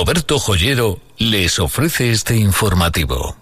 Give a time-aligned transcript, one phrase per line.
[0.00, 3.36] Roberto Joyero les ofrece este informativo.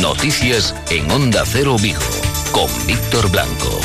[0.00, 2.00] Noticias en Onda Cero Vigo
[2.50, 3.80] con Víctor Blanco.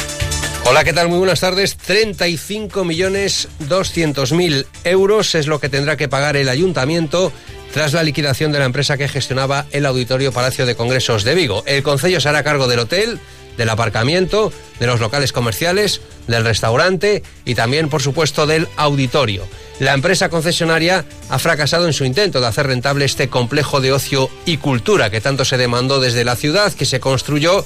[0.66, 1.08] Hola, ¿qué tal?
[1.08, 1.78] Muy buenas tardes.
[1.78, 7.32] 35 millones 200 mil euros es lo que tendrá que pagar el ayuntamiento
[7.76, 11.64] tras la liquidación de la empresa que gestionaba el Auditorio Palacio de Congresos de Vigo.
[11.68, 13.20] El Concello se hará cargo del hotel,
[13.58, 19.46] del aparcamiento, de los locales comerciales, del restaurante y también, por supuesto, del auditorio.
[19.80, 24.30] La empresa concesionaria ha fracasado en su intento de hacer rentable este complejo de ocio
[24.46, 27.66] y cultura que tanto se demandó desde la ciudad, que se construyó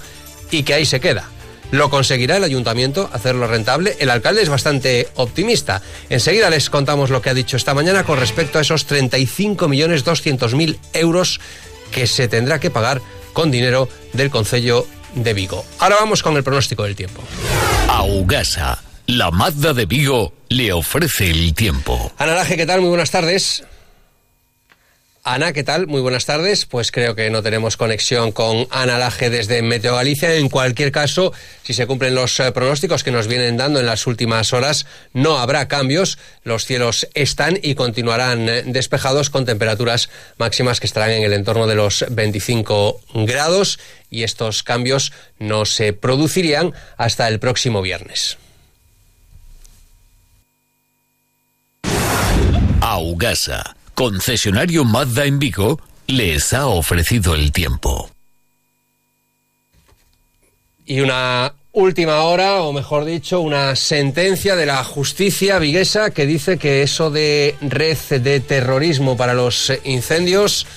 [0.49, 1.29] y que ahí se queda.
[1.71, 3.95] ¿Lo conseguirá el ayuntamiento hacerlo rentable?
[3.99, 5.81] El alcalde es bastante optimista.
[6.09, 11.39] Enseguida les contamos lo que ha dicho esta mañana con respecto a esos 35.200.000 euros
[11.91, 13.01] que se tendrá que pagar
[13.31, 15.65] con dinero del Concello de Vigo.
[15.79, 17.21] Ahora vamos con el pronóstico del tiempo.
[17.87, 22.11] Augasa, la Mazda de Vigo, le ofrece el tiempo.
[22.17, 22.81] Ana Laje, ¿qué tal?
[22.81, 23.63] Muy buenas tardes.
[25.23, 25.85] Ana, ¿qué tal?
[25.85, 26.65] Muy buenas tardes.
[26.65, 30.33] Pues creo que no tenemos conexión con Ana Laje desde Meteo Galicia.
[30.33, 34.07] En cualquier caso, si se cumplen los eh, pronósticos que nos vienen dando en las
[34.07, 36.17] últimas horas, no habrá cambios.
[36.43, 41.67] Los cielos están y continuarán eh, despejados con temperaturas máximas que estarán en el entorno
[41.67, 43.77] de los 25 grados
[44.09, 48.39] y estos cambios no se producirían hasta el próximo viernes.
[52.81, 58.09] Augasa concesionario Mazda en Vigo, les ha ofrecido el tiempo.
[60.85, 66.57] Y una última hora, o mejor dicho, una sentencia de la justicia viguesa que dice
[66.57, 70.67] que eso de red de terrorismo para los incendios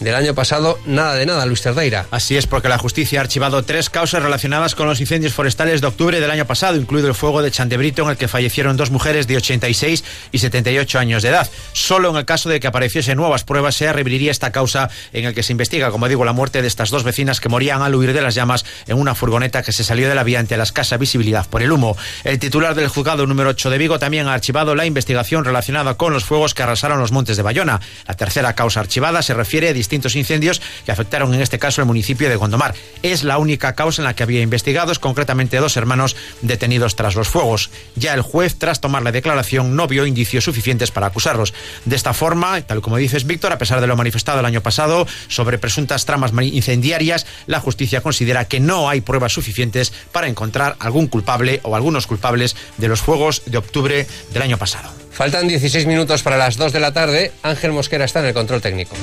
[0.00, 2.06] del año pasado, nada de nada, Luis Cerdeira.
[2.10, 5.86] Así es, porque la justicia ha archivado tres causas relacionadas con los incendios forestales de
[5.86, 9.26] octubre del año pasado, incluido el fuego de Chandebrito, en el que fallecieron dos mujeres
[9.26, 11.48] de 86 y 78 años de edad.
[11.72, 15.34] Solo en el caso de que apareciesen nuevas pruebas se reabriría esta causa en el
[15.34, 18.12] que se investiga, como digo, la muerte de estas dos vecinas que morían al huir
[18.12, 20.96] de las llamas en una furgoneta que se salió de la vía ante la escasa
[20.96, 21.96] visibilidad por el humo.
[22.24, 26.12] El titular del juzgado número 8 de Vigo también ha archivado la investigación relacionada con
[26.12, 27.80] los fuegos que arrasaron los montes de Bayona.
[28.06, 31.86] La tercera causa archivada se refiere a distintos incendios que afectaron en este caso el
[31.86, 32.74] municipio de Gondomar.
[33.02, 37.28] Es la única causa en la que había investigados, concretamente dos hermanos detenidos tras los
[37.28, 37.70] fuegos.
[37.94, 41.54] Ya el juez, tras tomar la declaración, no vio indicios suficientes para acusarlos.
[41.84, 45.06] De esta forma, tal como dices, Víctor, a pesar de lo manifestado el año pasado
[45.28, 51.06] sobre presuntas tramas incendiarias, la justicia considera que no hay pruebas suficientes para encontrar algún
[51.06, 55.05] culpable o algunos culpables de los fuegos de octubre del año pasado.
[55.16, 57.32] Faltan 16 minutos para las 2 de la tarde.
[57.42, 58.94] Ángel Mosquera está en el control técnico.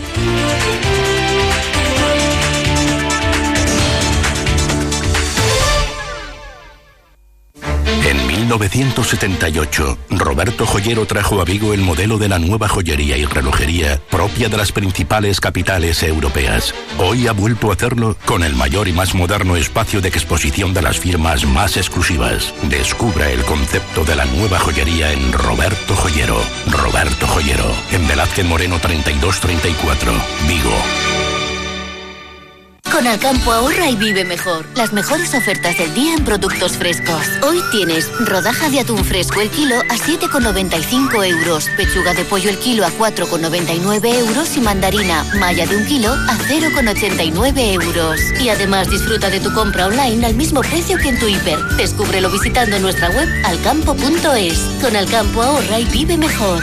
[8.59, 14.47] 1978, Roberto Joyero trajo a Vigo el modelo de la nueva joyería y relojería propia
[14.47, 16.74] de las principales capitales europeas.
[17.00, 20.84] Hoy ha vuelto a hacerlo con el mayor y más moderno espacio de exposición de
[20.84, 22.53] las firmas más exclusivas.
[22.64, 26.40] Descubra el concepto de la nueva joyería en Roberto Joyero.
[26.68, 30.12] Roberto Joyero, en Velázquez Moreno 3234,
[30.47, 31.22] Vigo.
[32.93, 34.67] Con Alcampo ahorra y vive mejor.
[34.75, 37.23] Las mejores ofertas del día en productos frescos.
[37.41, 42.59] Hoy tienes rodaja de atún fresco el kilo a 7,95 euros, pechuga de pollo el
[42.59, 48.21] kilo a 4,99 euros y mandarina malla de un kilo a 0,89 euros.
[48.39, 51.57] Y además disfruta de tu compra online al mismo precio que en tu hiper.
[51.75, 54.59] Descúbrelo visitando nuestra web alcampo.es.
[54.83, 56.61] Con Alcampo ahorra y vive mejor.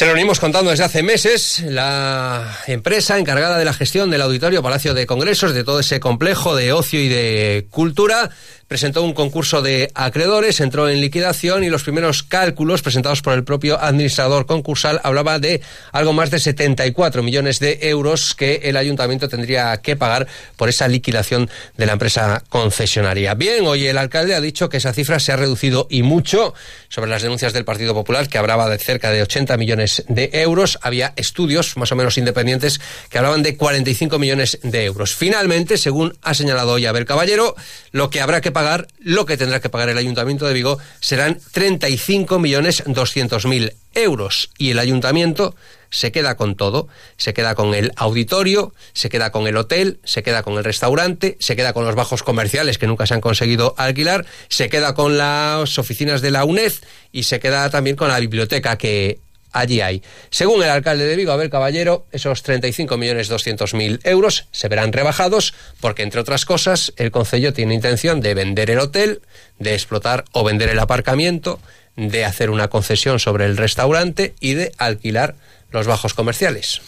[0.00, 1.62] Se lo venimos contando desde hace meses.
[1.62, 6.56] La empresa encargada de la gestión del Auditorio Palacio de Congresos, de todo ese complejo
[6.56, 8.30] de ocio y de cultura,
[8.70, 13.42] presentó un concurso de acreedores, entró en liquidación y los primeros cálculos presentados por el
[13.42, 15.60] propio administrador concursal hablaba de
[15.90, 20.86] algo más de 74 millones de euros que el ayuntamiento tendría que pagar por esa
[20.86, 23.34] liquidación de la empresa concesionaria.
[23.34, 26.54] Bien, hoy el alcalde ha dicho que esa cifra se ha reducido y mucho
[26.88, 30.78] sobre las denuncias del Partido Popular, que hablaba de cerca de 80 millones de euros.
[30.82, 35.16] Había estudios más o menos independientes que hablaban de 45 millones de euros.
[35.16, 37.56] Finalmente, según ha señalado hoy Abel Caballero,
[37.90, 40.78] lo que habrá que pagar pagar, lo que tendrá que pagar el Ayuntamiento de Vigo
[41.00, 44.50] serán 35.200.000 euros.
[44.58, 45.54] Y el Ayuntamiento
[45.88, 46.86] se queda con todo.
[47.16, 51.38] Se queda con el auditorio, se queda con el hotel, se queda con el restaurante,
[51.40, 55.16] se queda con los bajos comerciales que nunca se han conseguido alquilar, se queda con
[55.16, 56.74] las oficinas de la UNED
[57.12, 59.20] y se queda también con la biblioteca que
[59.52, 60.02] allí hay.
[60.30, 66.20] Según el alcalde de Vigo, Abel Caballero, esos 35.200.000 euros se verán rebajados porque, entre
[66.20, 69.22] otras cosas, el Concello tiene intención de vender el hotel,
[69.58, 71.60] de explotar o vender el aparcamiento,
[71.96, 75.34] de hacer una concesión sobre el restaurante y de alquilar
[75.70, 76.80] los bajos comerciales.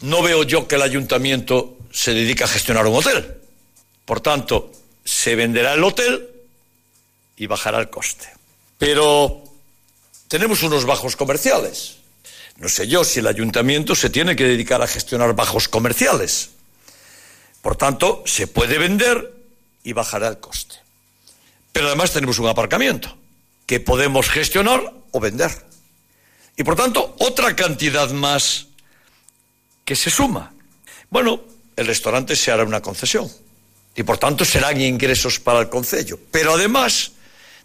[0.00, 3.36] No veo yo que el ayuntamiento se dedique a gestionar un hotel.
[4.04, 4.72] Por tanto,
[5.04, 6.28] se venderá el hotel
[7.36, 8.28] y bajará el coste.
[8.78, 9.44] Pero
[10.30, 11.96] tenemos unos bajos comerciales.
[12.56, 16.50] No sé yo si el ayuntamiento se tiene que dedicar a gestionar bajos comerciales.
[17.60, 19.34] Por tanto, se puede vender
[19.82, 20.76] y bajará el coste.
[21.72, 23.18] Pero además tenemos un aparcamiento
[23.66, 25.50] que podemos gestionar o vender.
[26.56, 28.68] Y por tanto, otra cantidad más
[29.84, 30.54] que se suma.
[31.10, 31.42] Bueno,
[31.74, 33.28] el restaurante se hará una concesión
[33.96, 36.20] y por tanto serán ingresos para el concello.
[36.30, 37.14] Pero además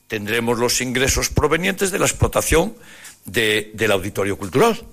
[0.07, 2.75] tendremos los ingresos provenientes de la explotación
[3.25, 4.85] del auditorio cultural.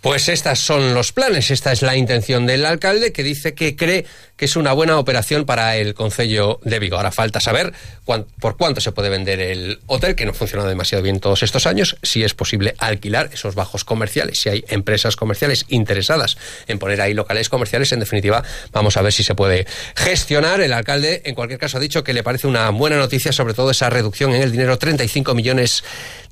[0.00, 4.06] Pues estos son los planes, esta es la intención del alcalde que dice que cree
[4.36, 6.96] que es una buena operación para el Concello de Vigo.
[6.96, 7.72] Ahora falta saber
[8.04, 11.66] por cuánto se puede vender el hotel, que no ha funcionado demasiado bien todos estos
[11.66, 17.00] años, si es posible alquilar esos bajos comerciales, si hay empresas comerciales interesadas en poner
[17.00, 19.66] ahí locales comerciales, en definitiva, vamos a ver si se puede
[19.96, 20.60] gestionar.
[20.60, 23.72] El alcalde, en cualquier caso, ha dicho que le parece una buena noticia, sobre todo
[23.72, 25.82] esa reducción en el dinero, 35 millones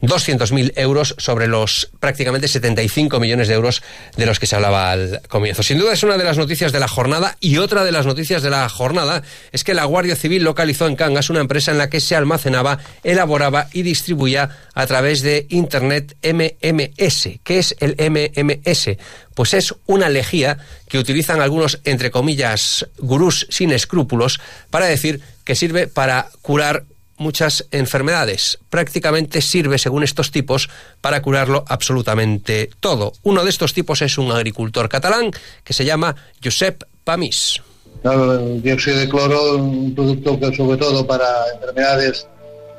[0.00, 3.82] 200 mil euros sobre los prácticamente 75 millones de euros
[4.16, 5.62] de los que se hablaba al comienzo.
[5.62, 8.42] Sin duda es una de las noticias de la jornada y otra de las noticias
[8.42, 9.22] de la jornada
[9.52, 12.78] es que la Guardia Civil localizó en Cangas una empresa en la que se almacenaba,
[13.04, 17.40] elaboraba y distribuía a través de Internet MMS.
[17.42, 18.96] ¿Qué es el MMS?
[19.34, 20.58] Pues es una lejía
[20.88, 24.40] que utilizan algunos, entre comillas, gurús sin escrúpulos
[24.70, 26.84] para decir que sirve para curar
[27.18, 28.58] muchas enfermedades.
[28.70, 30.68] Prácticamente sirve, según estos tipos,
[31.00, 33.12] para curarlo absolutamente todo.
[33.22, 35.30] Uno de estos tipos es un agricultor catalán
[35.64, 37.60] que se llama Josep Pamis.
[38.04, 42.26] El dióxido de cloro, un producto que sobre todo para enfermedades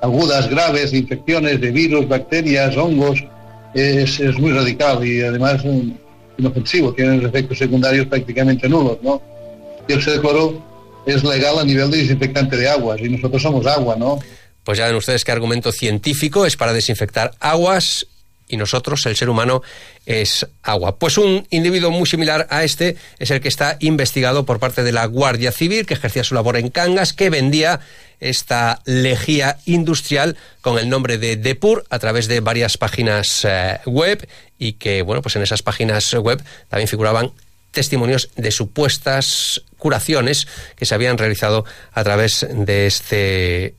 [0.01, 3.23] agudas, graves, infecciones de virus, bacterias, hongos,
[3.73, 5.63] es, muy radical y además
[6.37, 8.97] inofensivo, tiene efectos secundarios prácticamente nulos.
[9.01, 9.21] ¿no?
[9.81, 10.66] El dióxido de cloro
[11.07, 14.19] es legal a nivel de desinfectante de aguas y nosotros somos agua, ¿no?
[14.63, 18.05] Pues ya ven ustedes qué argumento científico es para desinfectar aguas
[18.49, 19.61] y nosotros, el ser humano,
[20.05, 20.97] es agua.
[20.97, 24.91] Pues un individuo muy similar a este es el que está investigado por parte de
[24.91, 27.81] la Guardia Civil, que ejercía su labor en Cangas, que vendía
[28.19, 34.27] esta lejía industrial con el nombre de Depur a través de varias páginas eh, web
[34.57, 37.31] y que, bueno, pues en esas páginas web también figuraban
[37.77, 41.63] testimonios de supuestas curaciones que se habían realizado
[41.93, 43.75] a través de este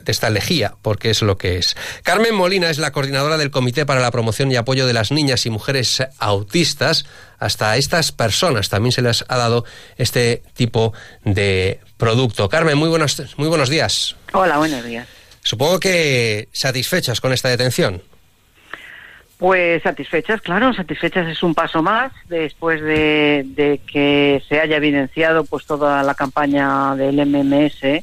[0.00, 1.76] de esta lejía, porque es lo que es.
[2.04, 5.44] Carmen Molina es la coordinadora del Comité para la Promoción y Apoyo de las Niñas
[5.44, 7.04] y Mujeres Autistas.
[7.38, 9.66] Hasta a estas personas también se les ha dado
[9.98, 10.94] este tipo
[11.26, 12.48] de producto.
[12.48, 14.16] Carmen, muy buenos, muy buenos días.
[14.32, 15.06] Hola, buenos días.
[15.42, 18.02] Supongo que satisfechas con esta detención.
[19.38, 25.64] Pues satisfechas, claro, satisfechas es un paso más después de, que se haya evidenciado pues
[25.64, 28.02] toda la campaña del MMS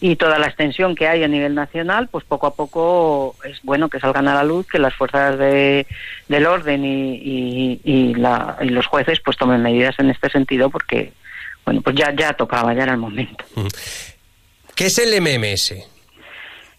[0.00, 3.88] y toda la extensión que hay a nivel nacional, pues poco a poco es bueno
[3.88, 5.86] que salgan a la luz, que las fuerzas de,
[6.26, 11.12] del orden y, y, los jueces pues tomen medidas en este sentido porque
[11.64, 13.44] bueno pues ya ya tocaba, ya era el momento.
[14.74, 15.74] ¿Qué es el MMS?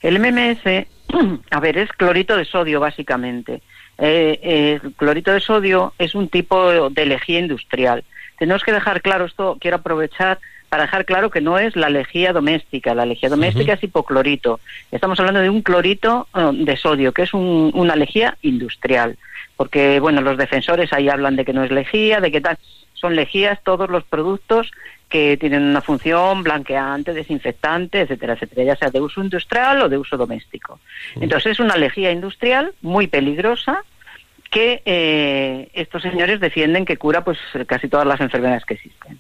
[0.02, 0.88] El MMS,
[1.52, 3.62] a ver, es clorito de sodio básicamente
[4.06, 8.04] eh, eh, el clorito de sodio es un tipo de lejía industrial.
[8.38, 12.34] Tenemos que dejar claro esto, quiero aprovechar para dejar claro que no es la lejía
[12.34, 14.60] doméstica, la lejía doméstica es hipoclorito.
[14.92, 19.18] Estamos hablando de un clorito eh, de sodio, que es una lejía industrial.
[19.56, 22.58] Porque, bueno, los defensores ahí hablan de que no es lejía, de que tal.
[22.96, 24.72] Son lejías todos los productos
[25.08, 29.98] que tienen una función blanqueante, desinfectante, etcétera, etcétera, ya sea de uso industrial o de
[29.98, 30.80] uso doméstico.
[31.22, 33.84] Entonces es una lejía industrial muy peligrosa
[34.54, 39.20] que eh, estos señores defienden que cura pues casi todas las enfermedades que existen.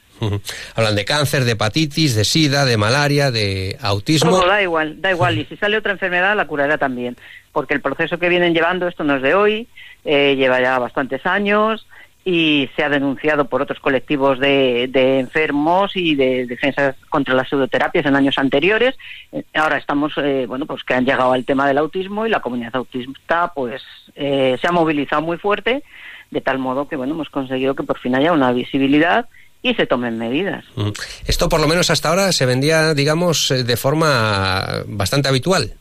[0.75, 4.29] Hablan de cáncer, de hepatitis, de sida, de malaria, de autismo.
[4.29, 5.37] Todo da igual, da igual.
[5.39, 7.17] Y si sale otra enfermedad, la curará también.
[7.51, 9.67] Porque el proceso que vienen llevando, esto no es de hoy,
[10.05, 11.87] eh, lleva ya bastantes años
[12.25, 14.89] y se ha denunciado por otros colectivos de,
[15.19, 18.95] enfermos y de defensas contra las pseudoterapias en años anteriores.
[19.31, 22.39] Eh, ahora estamos, eh, bueno, pues que han llegado al tema del autismo y la
[22.39, 23.81] comunidad autista, pues,
[24.15, 25.83] eh, se ha movilizado muy fuerte,
[26.31, 29.27] de tal modo que, bueno, hemos conseguido que por fin haya una visibilidad
[29.61, 30.63] y se tomen medidas.
[30.75, 30.89] Mm.
[31.27, 35.73] Esto, por lo menos hasta ahora, se vendía, digamos, de forma bastante habitual.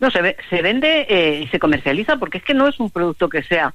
[0.00, 3.28] No, se, se vende eh, y se comercializa porque es que no es un producto
[3.28, 3.72] que sea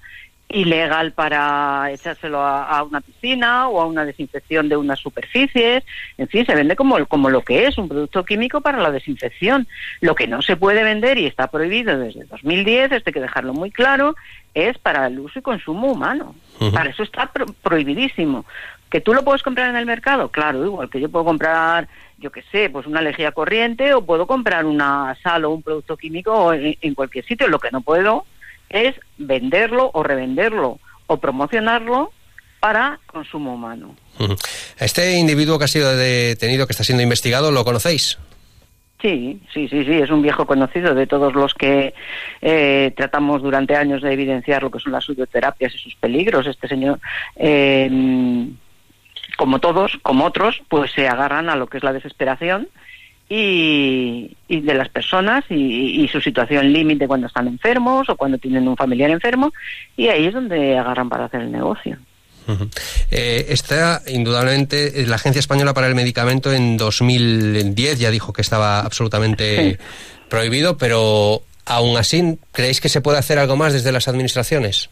[0.49, 5.83] ilegal para echárselo a, una piscina o a una desinfección de unas superficies.
[6.17, 9.67] En fin, se vende como, como lo que es, un producto químico para la desinfección.
[10.01, 13.53] Lo que no se puede vender y está prohibido desde 2010, esto hay que dejarlo
[13.53, 14.15] muy claro,
[14.55, 16.35] es para el uso y consumo humano.
[16.73, 18.45] Para eso está prohibidísimo.
[18.89, 20.29] ¿Que tú lo puedes comprar en el mercado?
[20.29, 21.87] Claro, igual que yo puedo comprar,
[22.17, 25.95] yo qué sé, pues una lejía corriente o puedo comprar una sal o un producto
[25.95, 27.47] químico en cualquier sitio.
[27.47, 28.25] Lo que no puedo
[28.69, 32.11] es venderlo o revenderlo o promocionarlo
[32.59, 33.95] para consumo humano.
[34.77, 38.19] Este individuo que ha sido detenido, que está siendo investigado, ¿lo conocéis?
[39.01, 41.93] Sí, sí, sí, sí, es un viejo conocido de todos los que
[42.41, 46.45] eh, tratamos durante años de evidenciar lo que son las subioterapias y sus peligros.
[46.47, 46.99] Este señor,
[47.37, 47.89] eh,
[49.37, 52.67] como todos, como otros, pues se agarran a lo que es la desesperación
[53.29, 58.75] y, de las personas y, su situación límite cuando están enfermos o cuando tienen un
[58.75, 59.53] familiar enfermo
[59.95, 61.97] y ahí es donde agarran para hacer el negocio.
[63.11, 68.79] Eh, está indudablemente la Agencia Española para el Medicamento en 2010 ya dijo que estaba
[68.79, 69.77] absolutamente
[70.29, 74.89] prohibido, pero aún así, ¿creéis que se puede hacer algo más desde las administraciones?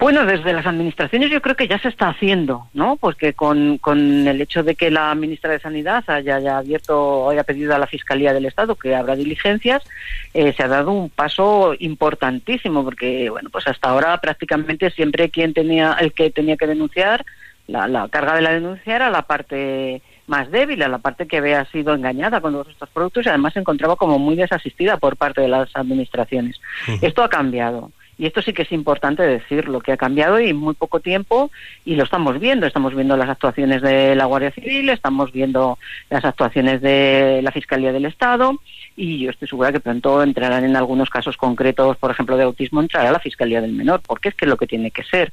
[0.00, 2.96] Bueno, desde las administraciones yo creo que ya se está haciendo, ¿no?
[2.96, 7.44] Porque con, con el hecho de que la ministra de Sanidad haya, haya abierto, haya
[7.44, 9.84] pedido a la Fiscalía del Estado que abra diligencias,
[10.32, 15.52] eh, se ha dado un paso importantísimo, porque, bueno, pues hasta ahora prácticamente siempre quien
[15.52, 17.26] tenía, el que tenía que denunciar,
[17.66, 21.36] la, la carga de la denuncia era la parte más débil, a la parte que
[21.36, 25.18] había sido engañada con todos estos productos y además se encontraba como muy desasistida por
[25.18, 26.58] parte de las administraciones.
[27.02, 27.92] Esto ha cambiado.
[28.20, 31.00] Y esto sí que es importante decir lo que ha cambiado y en muy poco
[31.00, 31.50] tiempo
[31.86, 32.66] y lo estamos viendo.
[32.66, 35.78] Estamos viendo las actuaciones de la Guardia Civil, estamos viendo
[36.10, 38.60] las actuaciones de la Fiscalía del Estado
[38.94, 42.82] y yo estoy segura que pronto entrarán en algunos casos concretos, por ejemplo, de autismo,
[42.82, 45.32] entrará la Fiscalía del Menor, porque es que es lo que tiene que ser.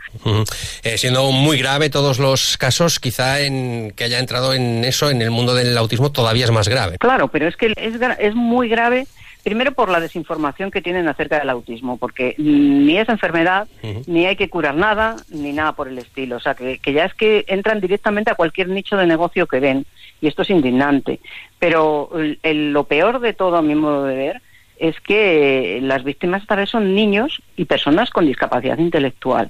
[0.84, 5.22] Eh, siendo muy grave todos los casos, quizá en que haya entrado en eso, en
[5.22, 6.98] el mundo del autismo, todavía es más grave.
[7.00, 9.08] Claro, pero es que es, es muy grave
[9.48, 13.70] Primero por la desinformación que tienen acerca del autismo, porque ni es enfermedad,
[14.06, 16.36] ni hay que curar nada, ni nada por el estilo.
[16.36, 19.86] O sea, que, ya es que entran directamente a cualquier nicho de negocio que ven,
[20.20, 21.22] y esto es indignante.
[21.60, 22.10] Pero
[22.44, 24.42] lo peor de todo, a mi modo de ver,
[24.80, 29.50] es que las víctimas esta vez son niños y personas con discapacidad intelectual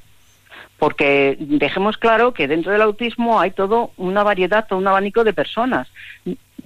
[0.77, 5.33] porque dejemos claro que dentro del autismo hay todo una variedad, todo un abanico de
[5.33, 5.87] personas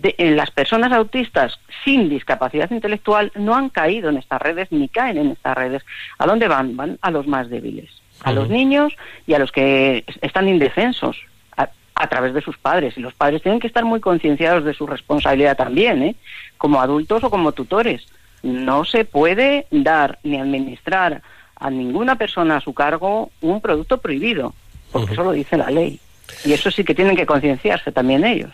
[0.01, 5.17] de, las personas autistas sin discapacidad intelectual no han caído en estas redes ni caen
[5.17, 5.83] en estas redes.
[6.17, 6.75] ¿A dónde van?
[6.75, 7.89] Van a los más débiles,
[8.23, 8.95] a los niños
[9.27, 11.17] y a los que están indefensos
[11.55, 12.97] a, través de sus padres.
[12.97, 16.15] Y los padres tienen que estar muy concienciados de su responsabilidad también, ¿eh?
[16.57, 18.07] como adultos o como tutores.
[18.41, 21.21] No se puede dar ni administrar
[21.55, 24.55] a ninguna persona a su cargo un producto prohibido,
[24.91, 25.99] porque eso lo dice la ley.
[26.45, 28.51] Y eso sí que tienen que concienciarse también ellos.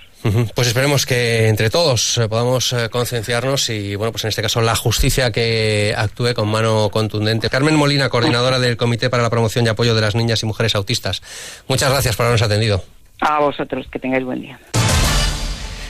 [0.56, 4.62] Pues esperemos que entre todos eh, podamos eh, concienciarnos y, bueno, pues en este caso
[4.62, 7.50] la justicia que actúe con mano contundente.
[7.50, 10.76] Carmen Molina, coordinadora del Comité para la Promoción y Apoyo de las Niñas y Mujeres
[10.76, 11.22] Autistas.
[11.68, 12.84] Muchas gracias por habernos atendido.
[13.22, 14.60] A vosotros, que tengáis buen día.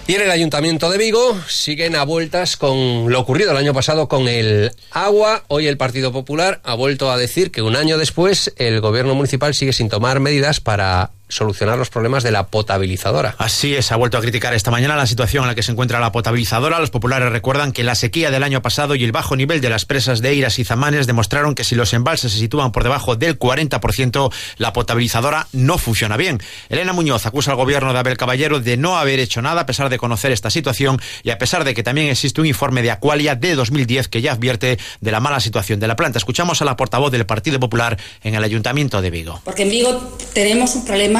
[0.08, 4.08] Y en el Ayuntamiento de Vigo siguen a vueltas con lo ocurrido el año pasado
[4.08, 5.44] con el agua.
[5.50, 9.54] Hoy el Partido Popular ha vuelto a decir que un año después el gobierno municipal
[9.54, 13.36] sigue sin tomar medidas para solucionar los problemas de la potabilizadora.
[13.38, 16.00] Así es, ha vuelto a criticar esta mañana la situación en la que se encuentra
[16.00, 16.80] la potabilizadora.
[16.80, 19.86] Los populares recuerdan que la sequía del año pasado y el bajo nivel de las
[19.86, 23.38] presas de Eiras y Zamanes demostraron que si los embalses se sitúan por debajo del
[23.38, 26.40] 40%, la potabilizadora no funciona bien.
[26.70, 29.90] Elena Muñoz acusa al gobierno de Abel Caballero de no haber hecho nada a pesar
[29.90, 33.36] de conocer esta situación y a pesar de que también existe un informe de Aqualia
[33.36, 36.18] de 2010 que ya advierte de la mala situación de la planta.
[36.18, 39.42] Escuchamos a la portavoz del Partido Popular en el Ayuntamiento de Vigo.
[39.44, 41.17] Porque en Vigo tenemos un problema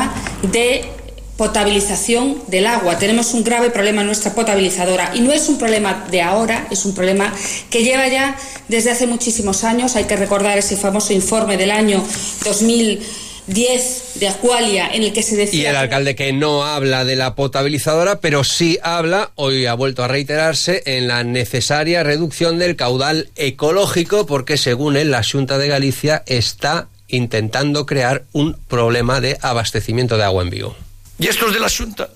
[0.52, 0.98] de
[1.38, 2.98] potabilización del agua.
[2.98, 6.84] Tenemos un grave problema en nuestra potabilizadora y no es un problema de ahora, es
[6.84, 7.32] un problema
[7.70, 8.36] que lleva ya
[8.68, 9.96] desde hace muchísimos años.
[9.96, 12.04] Hay que recordar ese famoso informe del año
[12.44, 15.62] 2010 de Acualia en el que se decía...
[15.62, 20.04] Y el alcalde que no habla de la potabilizadora, pero sí habla, hoy ha vuelto
[20.04, 25.68] a reiterarse, en la necesaria reducción del caudal ecológico porque según él la Junta de
[25.68, 30.76] Galicia está intentando crear un problema de abastecimiento de agua en Vigo.
[31.20, 32.10] Y estos de la Junta,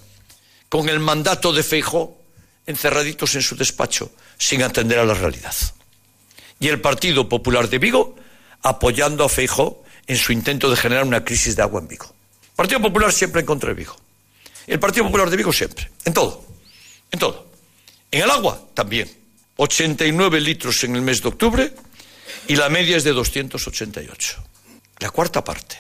[0.70, 2.18] con el mandato de Feijó,
[2.66, 5.54] encerraditos en su despacho, sin atender a la realidad.
[6.60, 8.16] Y el Partido Popular de Vigo
[8.62, 12.14] apoyando a Feijó en su intento de generar una crisis de agua en Vigo.
[12.50, 13.96] El Partido Popular siempre en contra de Vigo.
[14.68, 16.46] El Partido Popular de Vigo siempre, en todo,
[17.10, 17.52] en todo.
[18.12, 19.10] En el agua también
[19.58, 21.74] 89 litros en el mes de octubre
[22.48, 24.44] y la media es de 288.
[25.02, 25.78] La cuarta parte.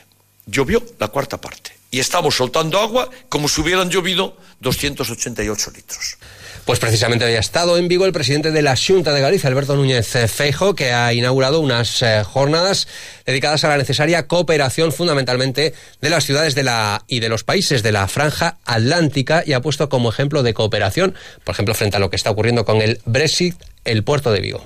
[0.47, 1.71] Llovió la cuarta parte.
[1.91, 6.17] Y estamos soltando agua como si hubieran llovido 288 litros.
[6.65, 10.07] Pues precisamente había estado en Vigo el presidente de la Junta de Galicia, Alberto Núñez
[10.27, 12.87] Feijo, que ha inaugurado unas eh, jornadas
[13.23, 17.83] dedicadas a la necesaria cooperación fundamentalmente de las ciudades de la, y de los países
[17.83, 21.13] de la franja atlántica y ha puesto como ejemplo de cooperación,
[21.43, 24.65] por ejemplo, frente a lo que está ocurriendo con el Brexit, el puerto de Vigo.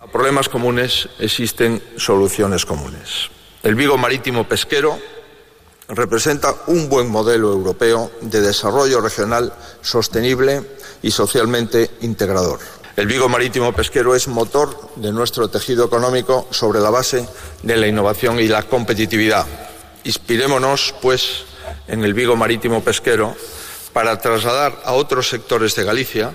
[0.00, 3.35] A problemas comunes existen soluciones comunes.
[3.62, 4.98] El Vigo marítimo pesquero
[5.88, 10.62] representa un buen modelo europeo de desarrollo regional sostenible
[11.02, 12.58] y socialmente integrador.
[12.96, 17.28] El Vigo Marítimo Pesquero es motor de nuestro tejido económico sobre la base
[17.62, 19.46] de la innovación y la competitividad.
[20.04, 21.44] Inspirémonos, pues,
[21.88, 23.36] en el Vigo Marítimo Pesquero
[23.92, 26.34] para trasladar a otros sectores de Galicia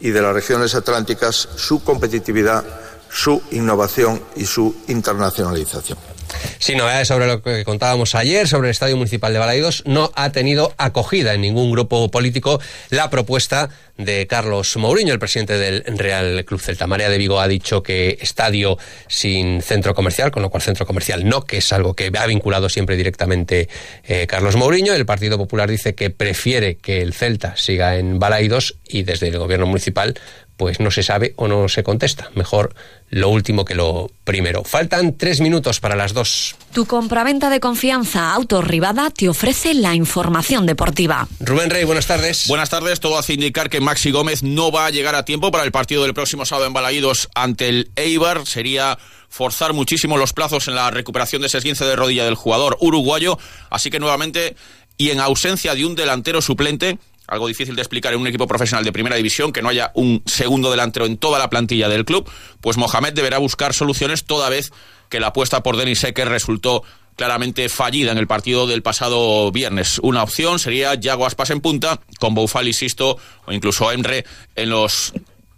[0.00, 2.62] y de las regiones atlánticas su competitividad,
[3.08, 6.11] su innovación y su internacionalización.
[6.58, 10.30] Sin novedades sobre lo que contábamos ayer, sobre el Estadio Municipal de Balaidos, no ha
[10.30, 12.60] tenido acogida en ningún grupo político
[12.90, 16.86] la propuesta de Carlos Mourinho, el presidente del Real Club Celta.
[16.86, 21.28] María de Vigo ha dicho que estadio sin centro comercial, con lo cual centro comercial
[21.28, 23.68] no, que es algo que ha vinculado siempre directamente
[24.04, 24.94] eh, Carlos Mourinho.
[24.94, 29.38] El Partido Popular dice que prefiere que el Celta siga en Balaidos y desde el
[29.38, 30.14] gobierno municipal
[30.56, 32.30] pues no se sabe o no se contesta.
[32.34, 32.74] Mejor
[33.08, 34.64] lo último que lo primero.
[34.64, 36.56] Faltan tres minutos para las dos.
[36.72, 41.28] Tu compraventa de confianza Autorribada te ofrece la información deportiva.
[41.40, 42.46] Rubén Rey, buenas tardes.
[42.48, 43.00] Buenas tardes.
[43.00, 46.02] Todo hace indicar que Maxi Gómez no va a llegar a tiempo para el partido
[46.02, 48.46] del próximo sábado en Balaídos ante el Eibar.
[48.46, 48.98] Sería
[49.28, 53.38] forzar muchísimo los plazos en la recuperación de ese esguince de rodilla del jugador uruguayo.
[53.70, 54.56] Así que nuevamente,
[54.96, 56.98] y en ausencia de un delantero suplente,
[57.32, 60.22] algo difícil de explicar en un equipo profesional de primera división, que no haya un
[60.26, 64.72] segundo delantero en toda la plantilla del club, pues Mohamed deberá buscar soluciones toda vez
[65.08, 66.82] que la apuesta por Denis Secker resultó
[67.16, 69.98] claramente fallida en el partido del pasado viernes.
[70.02, 74.24] Una opción sería Yago Aspas en punta, con Boufal y Sisto o incluso Emre
[74.54, 75.12] en los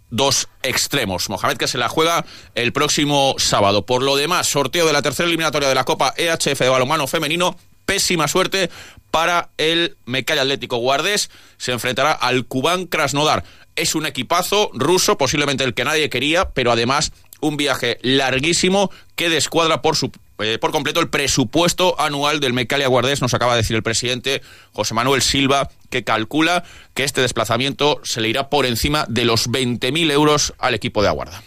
[0.09, 1.29] dos extremos.
[1.29, 3.85] Mohamed que se la juega el próximo sábado.
[3.85, 7.57] Por lo demás, sorteo de la tercera eliminatoria de la Copa EHF de balonmano femenino.
[7.85, 8.69] Pésima suerte
[9.15, 11.29] para el Mecal Atlético Guardés.
[11.55, 13.45] Se enfrentará al Cubán Krasnodar.
[13.77, 19.29] Es un equipazo ruso, posiblemente el que nadie quería, pero además un viaje larguísimo que
[19.29, 23.61] descuadra por su eh, por completo el presupuesto anual del Mecalia Guardés, nos acaba de
[23.61, 24.41] decir el presidente
[24.73, 29.49] José Manuel Silva, que calcula que este desplazamiento se le irá por encima de los
[29.49, 31.41] 20.000 euros al equipo de Aguarda.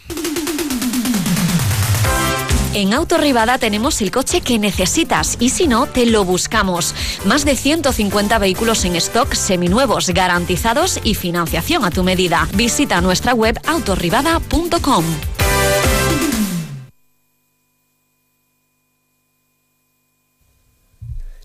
[2.73, 6.93] En Autorribada tenemos el coche que necesitas y si no, te lo buscamos.
[7.25, 12.47] Más de 150 vehículos en stock seminuevos, garantizados y financiación a tu medida.
[12.53, 15.03] Visita nuestra web autorribada.com.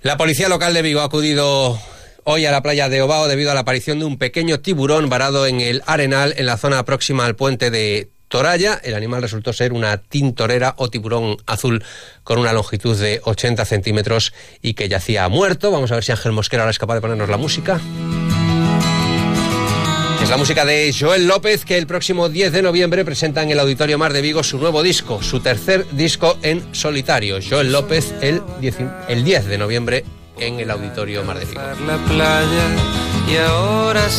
[0.02, 1.80] La policía local de Vigo ha acudido
[2.24, 5.46] hoy a la playa de Obao debido a la aparición de un pequeño tiburón varado
[5.46, 8.80] en el Arenal en la zona próxima al puente de Toralla.
[8.82, 11.84] El animal resultó ser una tintorera o tiburón azul
[12.22, 14.32] con una longitud de 80 centímetros
[14.62, 15.70] y que yacía muerto.
[15.70, 17.80] Vamos a ver si Ángel Mosquera ahora es capaz de ponernos la música.
[20.22, 23.60] Es la música de Joel López que el próximo 10 de noviembre presenta en el
[23.60, 27.40] Auditorio Mar de Vigo su nuevo disco, su tercer disco en solitario.
[27.46, 28.76] Joel López el 10,
[29.08, 30.04] el 10 de noviembre
[30.38, 31.46] en el Auditorio Mar de.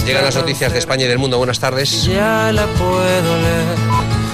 [0.06, 1.38] Llegan las noticias de España y del mundo.
[1.38, 2.06] Buenas tardes.
[2.06, 4.25] Ya la puedo leer